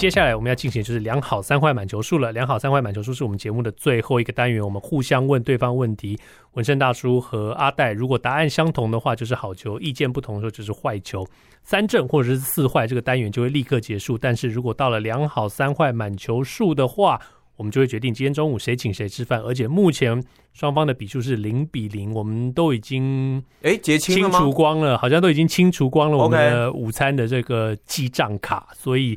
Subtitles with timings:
[0.00, 2.32] 接下来我们要进行就是两好三坏满球数了。
[2.32, 6.18] 两好三坏满球数是我们节目的最后一个单元，我们互相问对方问题。
[6.54, 11.22] 文胜大叔和阿戴，如果答案相同的话就是好球，意见不同的时候就是坏球。
[11.62, 14.16] 三正或者是四坏，这个单元就会立刻结束。
[14.16, 17.20] 但是如果到了两好三坏满球数的话，
[17.56, 19.42] 我们就会决定今天中午谁请谁吃饭。
[19.42, 20.24] 而且目前
[20.54, 29.14] 双方的比数是零比零，我们都已经哎结清清除光了，好像都已经清除光了我们的午餐的这个记账卡，所以。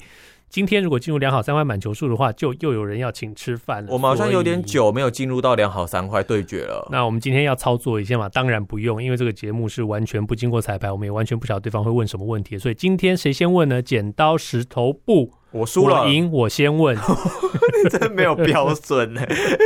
[0.54, 3.92] 今天如果进入良好三坏满球数的话，就又有人要请吃饭了。
[3.92, 6.88] 我们好像有点久没有进入到良好三坏对决了。
[6.92, 8.30] 那我们今天要操作一下嘛？
[8.30, 12.56] 当然不用，因为这个节目是完全不经过彩排，我们也完全不晓得对方会问什么问题。
[12.56, 13.82] 所以今天谁先问呢？
[13.82, 15.32] 剪刀石头布。
[15.54, 16.98] 我输了，我赢，我先问。
[17.84, 19.22] 你真没有标准呢？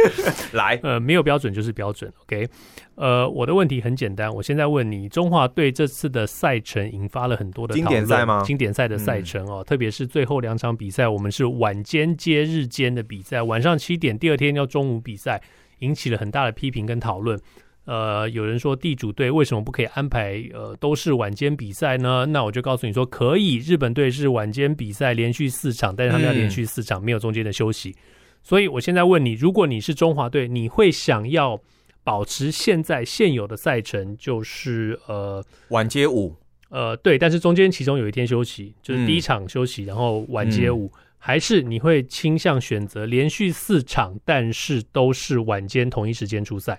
[0.54, 2.12] 来，呃，没有标准就是标准。
[2.24, 2.48] OK，
[2.96, 7.88] 呃，我的问题很简单，我现在问你，中华队这次的赛程引发了很多的讨论。
[7.88, 8.44] 经典赛吗？
[8.46, 15.42] 经典赛的赛程哦，嗯、特别是最后两场比赛，我们是晚间接日间的比赛，晚上七点，第二天要中午比赛，
[15.80, 17.40] 引起了很大的批评跟讨论。
[17.88, 22.26] 呃，有人说地主队为什么不可以安排呃都是晚间比赛呢？
[22.26, 23.60] 那我就告诉你说可以。
[23.60, 27.96] 日本队是晚间比赛，连续四场，但是他们要连续四场，嗯、没有中间的休息。
[28.44, 31.58] 所以我现在问你，如果你是中华队，你会想要
[32.04, 36.36] 保持现在现有的赛程，就是呃晚接五，
[36.68, 46.78] 呃对，但是中间其中有一天休息，就是第一场休息，嗯、然后晚接五，嗯、还是你会倾向选择连续四场，但是都是晚间同一时间出赛？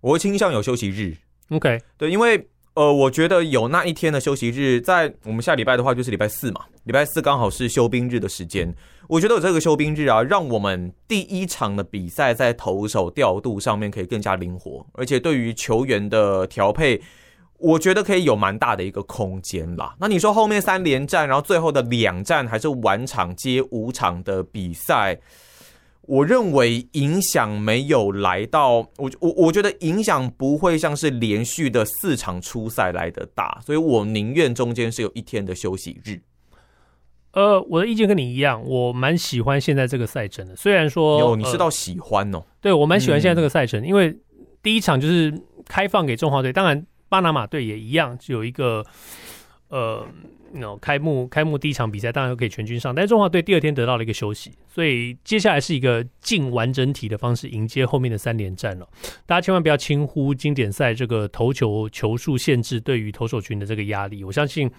[0.00, 1.16] 我会倾向有休息日
[1.50, 8.72] ，OK，对，因为呃，我觉得有那一天的休息日，在我们下礼拜的话就是礼拜四嘛，礼拜四刚好是休兵日的时间。
[9.08, 17.00] 我觉得有这个休兵日啊，让我们第一场的比赛在投手调度上面可以更加灵活，而且对于球员的调配，
[17.58, 19.96] 我觉得可以有蛮大的一个空间啦。
[19.98, 25.18] 那你说后面三连战，然后最后的两战还是晚场接五场的比赛？
[26.08, 36.22] 我认为影响没有来到我我我觉得影响不会像是连续的四场初赛来的大，所以我宁愿中间是有一天的休息日。
[37.32, 40.56] 呃，我的意见跟你一样，我蛮喜欢现在这个赛程的。
[40.56, 44.18] 虽然说，有你是到喜欢哦，呃、对我蛮喜欢现在这个赛程，嗯、因为
[44.62, 45.32] 第一场就是
[45.66, 48.82] 开放给中华队，当然巴拿马队也一样，就有一个
[49.68, 50.06] 呃。
[50.52, 58.88] 那开幕开幕第一场比赛当然可以全军上，但是中华队第二天得到了一个休息，所以接下来是一个近完整体的方式迎接后面的三连战了。
[59.26, 64.24] 大家千万不要轻忽经典赛这个投球球数限制对于投手群的这个压力。
[64.24, 64.70] 我相信，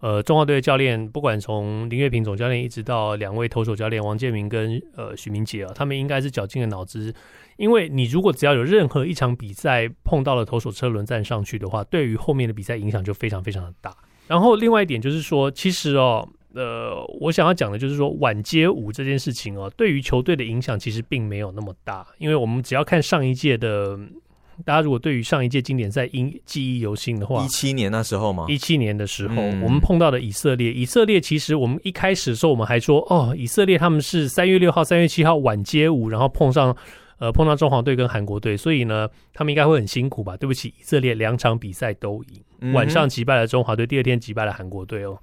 [0.00, 7.14] 呃，中华队的教练不管从林月平总教练一直到两位投手教练王建民跟呃许明杰啊，他们应该是绞尽了脑汁，
[7.56, 13.96] 因为你如果只要有任何一场比赛碰到了投手车轮战上去的话，对于后面的比赛影响就非常非常的大。
[14.26, 23.98] 然后另外一点就是说，其实哦，呃，我想要讲的就是说，晚街舞这件事情哦，对于球队的影响其实并没有那么大，因为我们只要看上一届的，
[24.64, 28.46] 大家如果对于上一届经典赛因记忆犹新的话，一七年那时候吗？
[28.48, 36.76] 一七年的时候，嗯、我们碰到的以色列，以色列其实我们一开始的时候，我们还说，哦，以色列他们是三月六号、三月七号晚街舞，然后碰上。
[37.18, 40.36] 呃，碰到中华队跟韩国队，所以呢，他们应该会很辛苦吧？
[40.36, 45.18] 对不起，以色列两场比赛都赢，嗯、晚上击败了中华队，第二天击败了韩国队哦。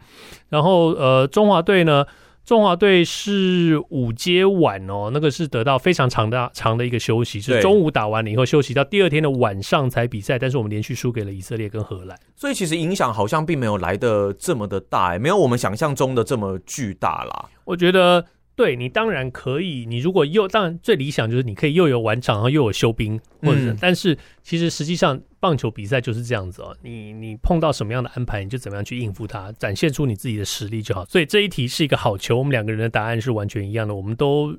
[0.50, 2.04] 然后呃，中华队呢，
[2.44, 17.50] 中华队是午接晚哦，那个是得到非常长的长的一个休息，是中午打完了以后休息到第二天的晚上才比赛，但是我们连续输给了以色列跟荷兰，所以其实影响好像并没有来的这么的大，没有我们想象中的这么巨大啦。
[17.66, 18.25] 我觉得。
[18.56, 31.04] 对，你当然可以，你如果又当然最理想就是你可以又有完场，然后又有休兵，或者是，嗯、但是其实实际上棒球比赛就是这样子哦，你你碰到什么样的安排，你就怎么样去应付它，展现出你自己的实力就好。
[31.06, 34.56] 所以这一题是一个好球，我们两个人的答案是完全一样的，我们都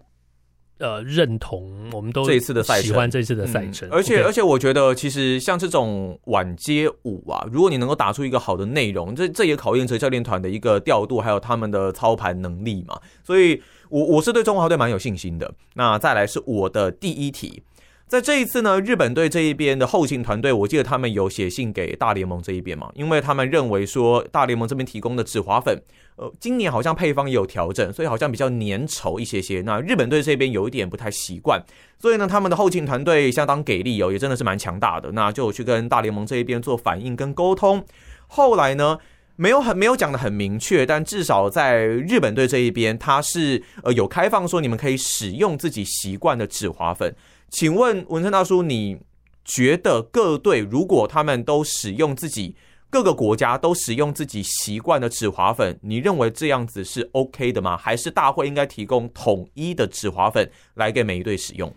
[0.78, 13.62] 呃认同，我们都这一次的赛喜欢这次的赛程，而且而且我觉得其实像这种晚街舞啊，如果你能够打出一个好的内容，这这也考验着教练团的一个调度，还有他们的操盘能力嘛，所以。
[13.90, 15.48] 我我是对中华队蛮有信心的。
[15.74, 17.62] 那再来是我的第一题，
[18.06, 25.82] 在这一次呢，日本队这一边的后勤团队，我记得他们有写信给大联盟这一边嘛，因为他们认为说大联盟这边提供的止滑粉，
[26.16, 29.62] 呃，今年好像配方也有调整，所以好像比较粘稠一些些。
[29.62, 31.60] 那日本队这边有一点不太习惯，
[31.98, 35.10] 所以呢，他们的后勤团队相当给力哦，也真的是蛮强大的。
[35.12, 37.84] 那就去跟大联盟这一边做反应跟沟通。
[38.26, 38.98] 后来呢，
[39.36, 47.12] 没有很没有讲的很明确，但至少在日本队这一边，他是呃有开放说你们可以使用自己习惯的止滑粉。
[47.50, 48.98] 请问文森大叔，你
[49.44, 52.56] 觉得各队如果他们都使用自己
[52.90, 57.76] 各个国家都使用自己习惯的止滑粉，你认为这样子是 OK 的吗？
[57.76, 61.72] 还是大会应该提供统一的止滑粉来给每一队使用？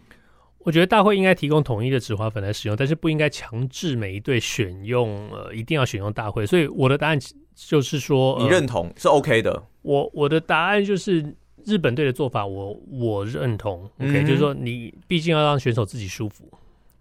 [0.59, 6.45] 我觉得大会应该提供统一的止滑粉来使用，但是不应该强制每一队选用，呃，一定要选用大会。
[6.45, 7.19] 所以我的答案
[7.55, 9.63] 就是说，呃，你认同是 OK 的。
[9.83, 11.35] 我我的答案就是。
[11.67, 13.81] 日本队的做法我，我我认同。
[13.99, 16.45] OK，、嗯、就是说，你毕竟要让选手自己舒服，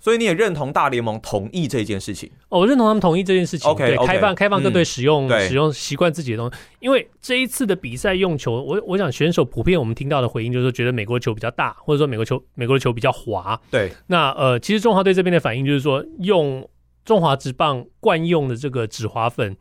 [0.01, 2.29] 所以你也认同大联盟同意这件事情。
[2.49, 3.71] 哦，我认同他们同意这件事情。
[3.71, 6.57] OK，, okay 开放开放各队使用、嗯、使用习惯自己的东西。
[6.81, 13.61] 因为这一次的比赛用球，我我想选手普遍我们听到的回应就是说，觉得美国球比较大，或者说美国球美国的球比较滑。
[13.71, 16.69] 对，那呃，其实中华队这边的反应就是说，用
[17.05, 19.57] 中华职棒惯用的这个止滑粉，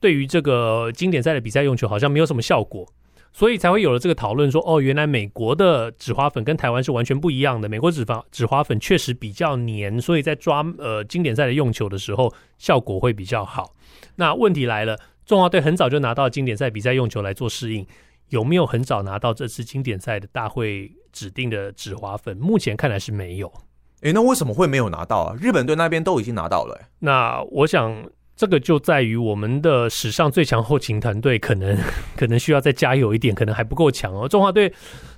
[0.00, 2.84] 对于这个经典赛的比赛用球好像没有什么效果。
[3.32, 7.68] 所以才会有了这个讨论，说哦，原来美国的纸花粉跟台湾是完全不一样的。
[7.68, 13.74] 美国纸花纸花粉确实比较黏，所以在抓呃经典赛的用球的时候效果会比较好。
[14.16, 17.86] 那问题来了，中华队很早就拿到经典赛比赛用球来做适应，
[18.30, 22.36] 有没有很早拿到这次经典赛的大会指定的纸花粉？
[22.36, 23.52] 目前看来是没有。
[24.00, 25.36] 诶，那为什么会没有拿到啊？
[25.40, 26.86] 日本队那边都已经拿到了诶。
[26.98, 28.04] 那我想。
[28.38, 31.76] 这个就在于我们的史上最强后勤团队可能
[32.16, 34.28] 可能需要再加油一点，可能还不够强哦。
[34.28, 34.72] 中华队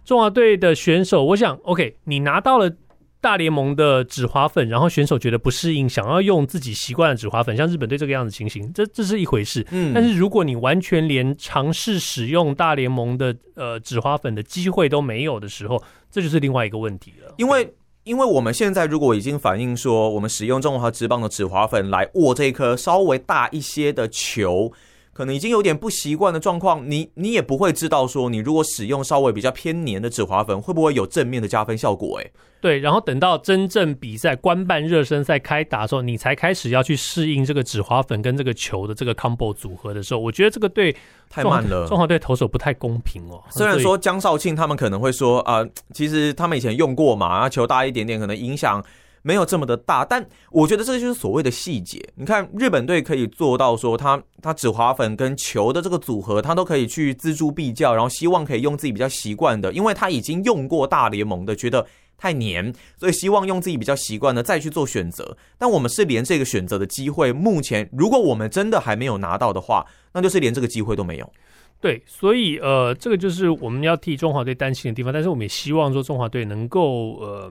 [0.07, 2.73] 中华队的选手，我想，OK，你拿到了
[3.21, 9.67] 大联盟的止滑粉，然后选手觉得不适应，想要用自己习惯的止滑粉，像日本队这个样子情形，这这是一回事。
[9.71, 17.35] 嗯，但是如果你完全连尝试使用大联盟的呃止滑粉的机会都没有的时候，这就是另外一个问题了。
[17.37, 17.71] 因为
[18.11, 24.73] 因为我们现在如果已经反映说，我们使用中华职棒的纸滑粉来握这一颗稍微大一些的球，
[25.21, 32.19] 可能已经有点不习惯的状况，你你也不会知道说，你如果使用稍微比较偏黏的止滑粉，会不会有正面的加分效果？
[32.21, 32.33] 诶。
[32.63, 40.97] 对，然后等到真正比赛官办热身赛开打的时候，你才开始要去适应这个止滑粉跟这个球的这个 combo 组合的时候，我觉得这个对
[41.29, 43.43] 太慢了，中华队投手不太公平哦。
[43.51, 48.83] 虽然说江少庆他们可能会说啊、呃，其实他们以前用过嘛，啊球大一点点，可能影响
[49.23, 52.01] 没有这么的大，但我觉得这就是所谓的细节。
[52.15, 61.87] 你看日本队可以做到说他，他他止滑粉跟球的这个组合，他都可以去锱铢必较，然后希望可以用自己比较习惯的，因为他已经用过大联盟的，觉得。
[62.23, 65.35] 太黏，所以希望用自己比较习惯的再去做选择。
[65.57, 71.33] 但我们是连这个选择的机会，目前如果我们真的还没有拿到的话，那就是连这个机会都没有。
[71.81, 75.11] 对，所以呃，这个就是我们要替中华队担心的地方。
[75.11, 77.51] 但是我们也希望说中华队能够呃。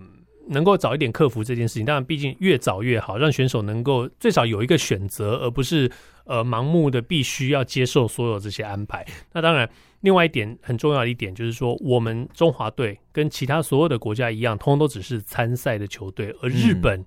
[0.50, 5.90] 能够早一点克服这件事情，当然，毕竟越早越好，让选手能够最少有一个选择，而不是
[6.26, 9.06] 呃盲目的必须要接受所有这些安排。
[9.34, 9.70] 那当然，
[10.02, 17.00] 另外一点很重要的一点就是说，我们中华队跟其他所有的国家一样，通通都只是参赛的球队，而日本，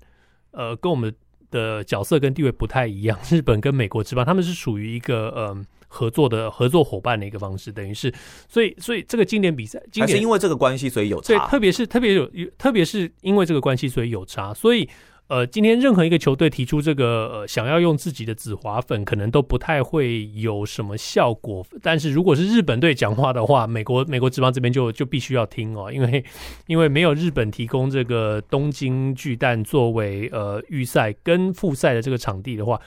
[0.52, 1.14] 嗯、呃，跟我们
[1.50, 3.18] 的角色跟地位不太一样。
[3.30, 5.64] 日本跟美国之棒，他们是属于一个呃。
[5.92, 8.10] 合作的合作伙伴的一个方式，等于是，
[8.48, 11.28] 所以所以这个经典比赛，经典还是因为这个关系，所以有差。
[11.28, 14.54] 对，特别是特别有，特别是因为这个关系，所以有差。
[14.54, 14.88] 所以，
[15.28, 21.64] 呃，今天任何一个球队提出这个呃想要用自己的紫华粉，可能都不太会有什么效果。
[21.82, 26.24] 但是如果是日本队讲话的话，美国美国职棒这边就就必须要听哦，因为
[26.68, 32.80] 因为没有日本提供这个东京巨蛋作为呃预赛跟复赛的这个场地的话。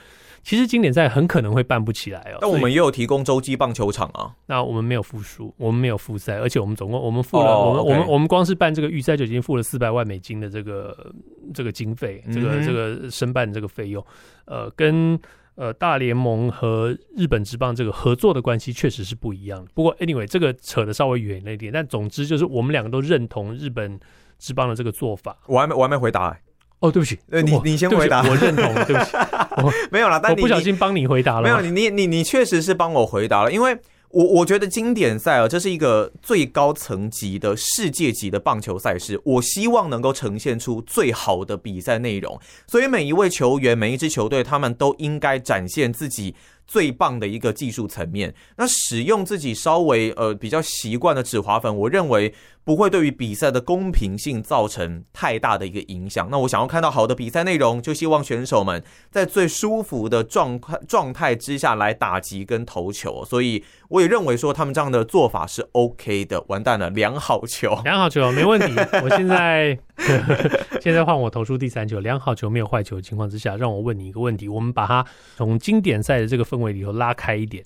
[0.46, 2.38] 其实经典赛很可能会办不起来哦。
[2.40, 4.32] 但我们也有提供洲际棒球场啊。
[4.46, 11.12] 那我们没有复数，我们没有复赛，而且我们总共我们付了，我们我们我们光是办这个预赛就已经付了四百万美金的这个
[11.52, 14.06] 这个经费，这个这个申办这个费用。
[14.46, 15.20] 呃，跟
[15.56, 19.66] 呃大联盟和日本职棒这个合作的关系确实是不一样。
[19.74, 21.74] 不过 anyway，这个扯的稍微远了一点。
[21.74, 24.00] 但总之就是我们两个都认同日本
[24.38, 25.36] 职棒的这个做法。
[25.48, 26.38] 我还没我还没回答。
[26.80, 29.12] 哦，对不起，呃，你你先回答，我认同，对不起，
[29.64, 33.76] 我没有啦，但你我不小心帮你回答了，没有，你你你你确实是帮我回答了，因为
[34.10, 48.34] 我我觉得经典赛啊，这是一个最高层级的世界级的棒球赛事，我希望能够呈现出最好的比赛内容，所以每一位球员，每一支球队，他们都应该展现自己最棒的一个技术层面。
[48.58, 56.30] 那使用自己稍微呃比较习惯的止滑粉，我认为不会对于比赛的公平性造成太大的一个影响。
[56.32, 63.24] 那我想要看到好的比赛内容，就希望选手们在最舒服的状态状态之下来打击跟投球。
[63.26, 66.44] 所以我也认为说他们这样的做法是 OK 的。
[66.48, 68.74] 完蛋了，两好球，两好球没问题。
[69.04, 69.78] 我现在
[70.82, 77.64] 现在换我投出第三球，良好球没有坏球的情况之下，让我问你一个问题，我们把它从经典赛的这个氛围里头拉开一点。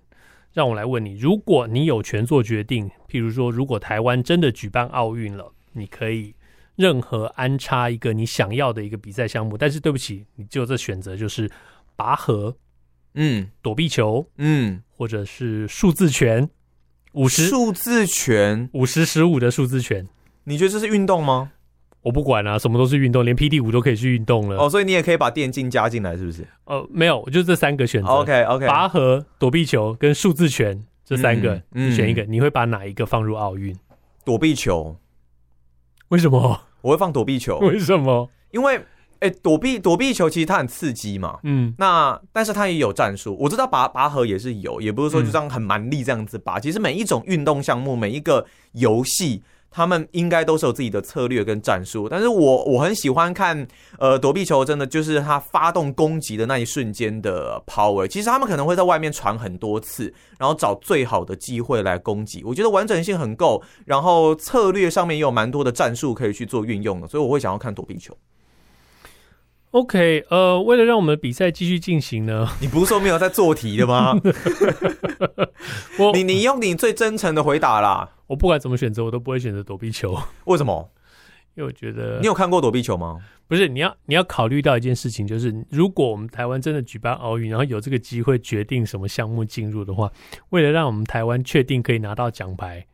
[0.51, 6.33] 让我来问你：如果你有权做决定，譬如说，如果台湾真的举办奥运了，你可以
[6.75, 11.49] 任何安插一个你想要的一个比赛项目，但是对不起，你只有这选择，就是
[11.95, 12.57] 拔河，
[13.13, 16.49] 嗯，躲避球，嗯，或者是数字拳，
[17.13, 20.07] 五十数字拳，五十十五的数字拳，
[20.45, 21.51] 你觉得这是运动吗？
[22.01, 24.57] 我不管啊，什么都是运动，连 PD 五都可以去运动了。
[24.57, 26.47] 哦，所以你也可以把电竞加进来，是不是？
[26.63, 28.07] 呃，没有，就这三个选择。
[28.07, 33.77] OK OK，拔河、躲避球跟数字拳这三个，嗯，你选一个，你会把哪一个放入奥运？
[34.23, 34.95] 躲避球。
[36.07, 36.61] 为什么？
[36.81, 37.59] 我会放躲避球。
[37.67, 38.29] 为什么？
[38.51, 38.79] 因为，
[39.19, 41.39] 哎，躲避躲避球其实它很刺激嘛。
[41.43, 41.73] 嗯。
[41.77, 46.59] 那但是它也有战术，我知道拔拔河也是有，也不是说就这样很蛮力这样子拔。
[46.59, 49.43] 嗯，其实每一种运动项目，每一个游戏。
[49.71, 53.67] 他们应该都是有自己的策略跟战术，但是我我很喜欢看，
[53.99, 58.07] 呃，躲避球真的就是他发动攻击的那一瞬间的 power。
[58.07, 62.43] 其实他们可能会在外面传很多次，然后找最好的机会来攻击。
[62.43, 68.17] 我觉得完整性很够，然后策略上面也有蛮多的战术可以去做运用的，所以我会想要看躲避球。
[69.71, 74.19] OK，呃，为了让我们比赛继续进行呢，你不是说没有在做题的吗？
[75.99, 78.09] 我你你用你最真诚的回答啦。
[78.29, 80.15] 我不管怎么选择，我都不会选择躲避球。
[80.45, 80.89] 为什么？
[81.55, 83.17] 因为我觉得你有看过躲避球吗？
[83.47, 90.11] 不是，你要你要考虑到一件事情，就是如果我们台湾真的举办奥运，然后有这个机会决定什么项目进入的话，
[90.49, 92.85] 为了让我们台湾确定可以拿到奖牌。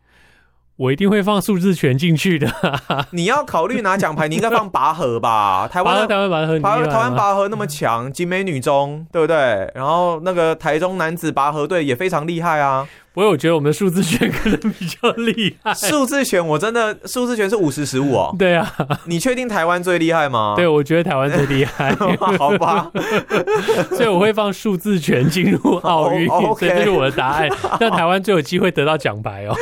[0.78, 2.52] 我一定会放数字拳进去的。
[3.12, 5.68] 你要考虑拿奖牌，你应该放拔河吧？
[5.72, 9.72] 台湾台湾拔河，台湾拔河那么强，景美女中对不对？
[9.74, 12.88] 然后那个台中男子拔河队也非常厉害啊。
[13.16, 15.74] 不过我觉得我们的数字拳可能比较厉害。
[15.74, 18.36] 数字拳我真的数字拳是五十十五哦。
[18.38, 18.70] 对啊，
[19.06, 20.54] 你确定台湾最厉害吗？
[20.58, 21.96] 对，我觉得台湾最厉害。
[22.38, 22.92] 好吧，
[23.96, 26.60] 所以我会放数字拳进入奥运，oh, okay.
[26.60, 27.48] 所以这是我的答案。
[27.80, 29.56] 让台湾最有机会得到奖牌哦。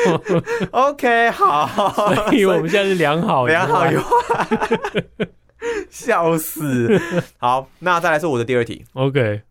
[0.72, 1.70] OK，好，
[2.26, 4.48] 所以我们现在是良好良好一坏，
[5.92, 7.00] 笑死。
[7.38, 8.84] 好，那再来是我的第二题。
[8.94, 9.42] OK。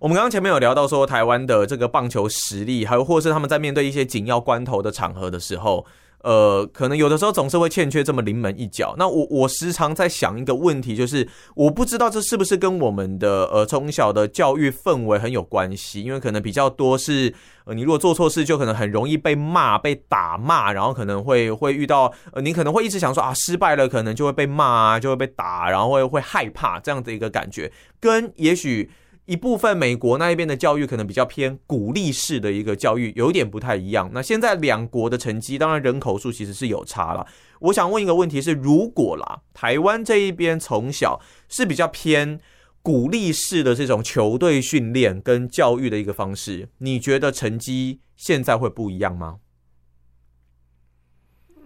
[0.00, 5.84] 我们刚刚前面有聊到说，台湾的这个棒球实力，还有或是他们在面对一些紧要关头的场合的时候，
[6.22, 8.94] 呃，可能有的时候总是会欠缺这么临门一脚。
[8.96, 28.88] 那我我时常在想一个问题，就是我不知道这是不是跟我们的呃从小的教育氛围很有关系，因为可能比较多是呃你如果做错事，就可能很容易被骂、被打骂，然后可能会会遇到呃你可能会一直想说啊失败了，可能就会被骂啊，就会被打，然后会会害怕这样的一个感觉，跟也许。
[29.28, 34.10] 一部分美国那一边的教育可能比较偏鼓励式的一个教育，有点不太一样。
[34.14, 37.26] 那现在两国的成绩，当然人口数其实是有差了。
[37.60, 42.40] 我想问一个问题是：如果啦，台湾这一边从小是比较偏
[42.80, 49.40] 鼓励式的这种球队训练跟教育的一个方式，你觉得成绩现在会不一样吗？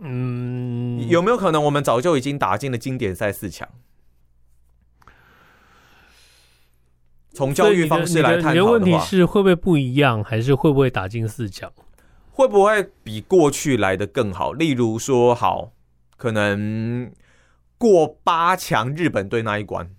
[0.00, 3.68] 嗯，有没有可能我们早就已经打进了经典赛四强？
[7.34, 11.72] 从教育方式来探讨的话，你的问题是会不会不一样，还是会不会打进四强？
[12.30, 14.52] 会不会比过去来的更好？
[14.52, 15.72] 例如说，好，
[16.16, 17.10] 可能
[17.78, 19.90] 过八强日本队那一关。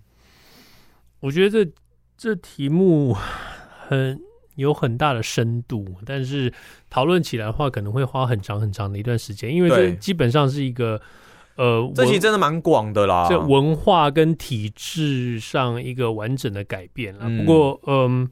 [1.20, 1.72] 我觉得这
[2.16, 3.16] 这题目
[3.88, 4.20] 很
[4.54, 6.52] 有很大的深度，但是
[6.88, 11.00] 讨论起来的话，可能会花很长很长的一段时间，因为这基本上是一个。
[11.56, 17.20] 呃，这题真的蛮广的啦，这文化跟体制上一个完整的改变了。
[17.26, 18.28] 嗯、不过，嗯，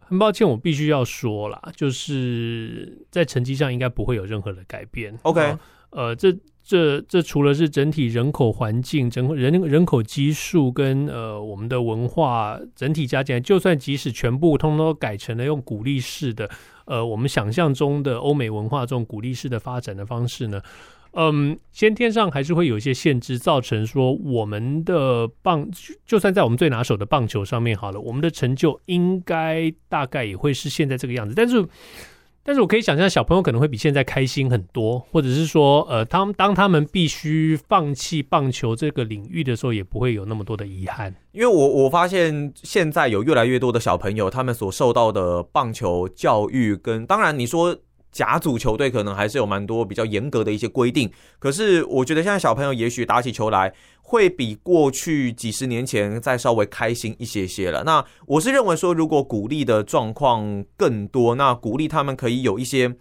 [0.00, 5.16] 很抱歉，我必须要说啦，就是在成绩上应该不会有任何的改变。
[5.22, 5.58] OK，啊、
[5.90, 16.50] 呃，这这这除了是整体人口环境、整人人口基数跟呃我们的文化整体加起来，就算即使全部通通都改成了用鼓励式的，
[16.86, 20.60] 呃，我们想象中的欧美文化这种鼓励式的发展的方式呢。
[21.12, 25.68] 嗯，先天上还是会有一些限制，造成说我们的棒，
[26.06, 31.34] 就算在我们最拿手的棒球上面好了，我们的成就应该大概也会是现在这个样子。
[31.34, 31.66] 但是，
[32.42, 41.14] 但是我可以想象，小朋友可能会比现在开心很多，或者是说，呃，他们当他们必须放弃棒球这个领域的时候，也不会有那么多的遗憾。
[41.32, 47.76] 因为我我发现现在有越来越多的小朋友，他们所受到的棒球教育跟，当然你说。
[48.10, 53.72] 甲组球队可能还是有蛮多比较严格的一些规定，可是我觉得现在小朋友也许打起球来
[54.02, 57.84] 会比过去几十年前再稍微开心一些些了。
[57.84, 62.96] 那我是认为说，如果鼓励的状况更多，那鼓励他们可以有一些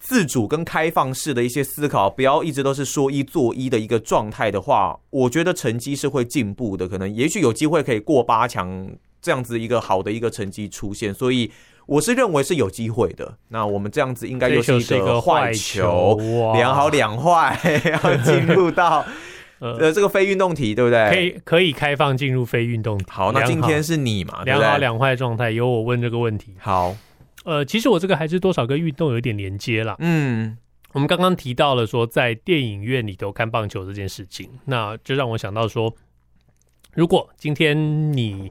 [0.00, 6.88] 自主跟开放式的一些思考，不要一直都是说一做一的一个状态的话，我觉得成绩是会进步的。
[6.88, 11.52] 可能也许有机会可以过八强这样子一个好的一个成绩出现，所以。
[11.86, 13.38] 我是认为是有机会的。
[13.48, 16.18] 那我们这样子应该又是一个坏球，
[16.54, 17.58] 两好两坏，
[18.02, 19.04] 要进入到
[19.60, 21.08] 呃这个非运动题，对不对？
[21.08, 23.04] 可以可以开放进入非运动题。
[23.08, 24.42] 好，那今天是你嘛？
[24.44, 26.54] 两好两坏状态，由我问这个问题。
[26.58, 26.96] 好，
[27.44, 29.94] 呃，其实我这个还是多少跟运动有一点连接啦。
[30.00, 30.58] 嗯，
[30.92, 35.94] 我们刚刚提到了说在电影院里头看棒球这件事情，那就让我想到说，
[36.94, 38.50] 如果今天你。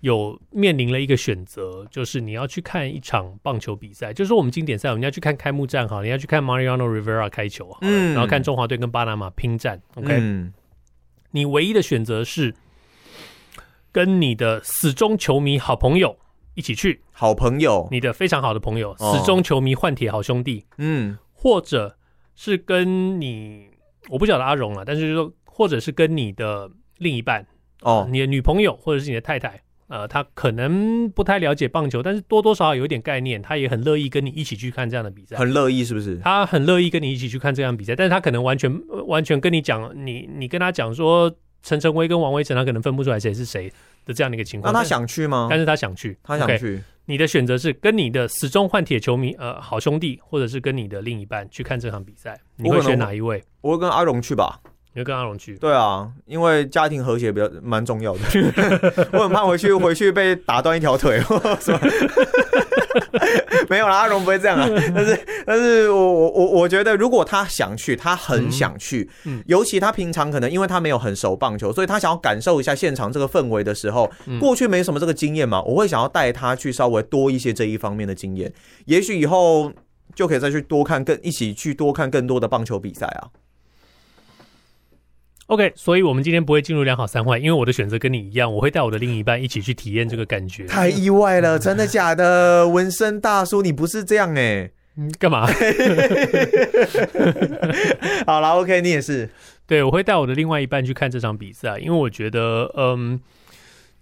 [0.00, 10.54] 有面临了一个选择，就是你要去看一场棒球比赛，就是说我们经典赛，我们要去看开幕战哈，你要去看 Mariano Rivera 开球，嗯，然后看中华队跟巴拿马拼战，OK，嗯，
[11.32, 12.54] 你唯一的选择是
[13.92, 16.16] 跟你的死忠球迷好朋友
[16.54, 21.98] 一起去，好朋友，你的非常好的朋友，死忠球迷换铁好兄弟，嗯，或者
[22.34, 23.68] 是跟你，
[24.08, 27.46] 我不晓得阿荣了，但是就是说，或者是跟你的另一半
[27.82, 29.60] 哦，你的女朋友或者是你的太太。
[29.90, 35.36] 呃，他可能不太了解棒球，但是多多少少有一点概念，他也很乐意跟你一起去看这样的比赛。
[35.36, 36.16] 很乐意是不是？
[36.22, 38.72] 他很乐意跟你一起去看这样的比赛，但是他可能完全
[39.08, 41.30] 完全跟你讲，你你跟他讲说
[41.62, 43.68] 陈晨威跟王威晨，他可能分不出来谁是谁
[44.06, 44.72] 的这样的一个情况。
[44.72, 45.48] 那他想去吗？
[45.50, 46.78] 但是他想去，他想去。
[46.78, 53.42] Okay, 你的选择是跟你的死忠换铁球迷，呃，好兄弟，或者是跟你的另一半去看这场比赛，你会选哪一位？
[53.62, 54.60] 我会跟阿荣去吧。
[54.92, 55.54] 你会跟阿龙去？
[55.56, 58.20] 对啊，因为家庭和谐比较蛮重要的。
[59.12, 61.20] 我很怕回去 回去被打断一条腿，
[61.60, 61.80] 是吧？
[63.68, 64.68] 没有啦，阿龙不会这样啊。
[64.92, 78.52] 但是，但是我我我我觉得，如果他想去，他很想去，嗯，嗯，尤其他平常可能因为他没有很熟棒球，所以他想要感受一下现场这个氛围的时候，过去没什么这个经验嘛，我会想要带他去稍微多一些这一方面的经验，
[78.86, 79.72] 也许以后
[80.16, 83.30] 就可以再去多看更一起去多看更多的棒球比赛啊。
[85.50, 90.64] OK，所以我们今天不会进入两好三坏，因为我的选择跟你一样，我会带我的另一半一起去体验这个感觉。
[90.66, 92.68] 太意外了，真的假的？
[92.70, 94.70] 纹身大叔，你不是这样哎、欸？
[95.18, 95.48] 干嘛？
[98.26, 99.28] 好了，OK，你也是。
[99.66, 103.18] 对，我会带我的另外一半去看这场比赛，因为我觉得，嗯，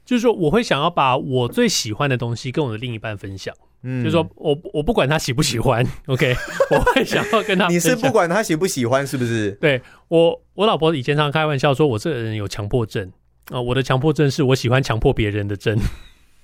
[0.04, 3.54] 就是说，我会想要把我最喜欢的东西跟我的另一半分享。
[3.84, 6.34] 嗯，就是说我我不管他喜不喜欢，OK，
[6.72, 7.68] 我会想要跟他。
[7.68, 9.52] 你是不管他喜不喜欢，是不是？
[9.60, 13.06] 对我，我老婆以前常开玩笑说，我这个人有强迫症
[13.44, 15.78] 啊、呃，我的强迫症是我喜欢强迫别人的症。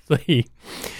[0.06, 0.44] 所以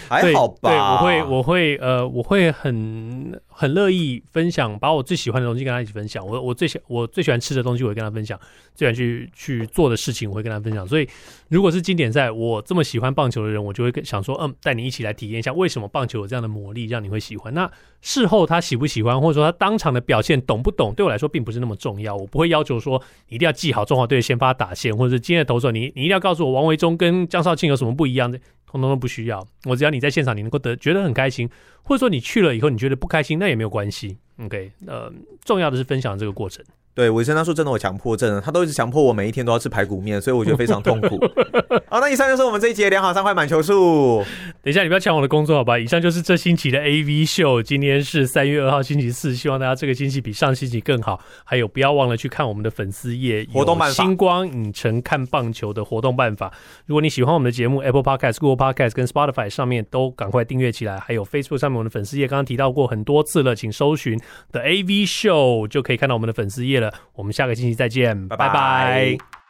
[0.09, 6.27] 还好吧，对，我会我会呃，我会很很乐意分享，把我最喜欢的东西跟他一起分享。
[6.27, 8.39] 我我最喜我最喜欢吃的东西，我会跟他分享；
[8.75, 10.89] 最喜欢去去做的事情，我会跟他分享。
[10.89, 11.07] 所以，
[11.49, 17.53] 如果是经典赛，我这么喜欢棒球的人，我就会想说，嗯，带你一起来体验一下，为什么棒球有这样的魔力，让你会喜欢。
[17.53, 22.17] 那事后他喜不喜欢，或者说他当场的表现懂不懂，对我来说并不是那么重要。
[22.17, 28.41] 我不会要求说你一定要记好中华队的先发打线，或者是今天的投手，你你一定要告诉我王维忠跟江少庆有什么不一样的。
[28.75, 31.49] 通通都不需要，我只要你在现场，你能够得觉得很开心，
[31.85, 34.19] 或者说你去了以后你觉得不开心，那也没有关系。
[34.39, 35.13] OK，呃，
[35.45, 36.65] 重要的是分享这个过程。
[36.95, 41.19] 对，伟生他说真的有强迫症，他都一直强迫我每一天都要吃排骨面，所以我觉得非常痛苦。
[41.91, 44.23] 好，那以上就是我们这一集的两好三坏满球数。
[44.63, 45.77] 等一下，你不要抢我的工作好吧？
[45.77, 47.61] 以上就是这星期的 AV 秀。
[47.61, 51.19] 今天是三月二号星期四，希望大家这个星期比上星期更好。
[51.43, 56.53] 还有，不要忘了去看我们的粉丝页活动办法，星光影城看棒球的活动办法。
[56.87, 61.01] 如果你喜欢我们的节目，Apple Podcast、Google Podcast 跟 Spotify 上面都赶快订阅起来。
[61.01, 64.17] 还有 Facebook 上面我们的粉丝页，刚刚提到过很多次了，请搜寻
[64.53, 66.93] The AV Show 就可以看到我们的粉丝页了。
[67.15, 68.49] 我们下个星期再见，拜拜。
[68.49, 69.44] 拜拜。